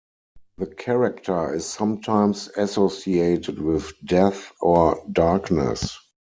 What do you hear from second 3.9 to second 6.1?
death or darkness.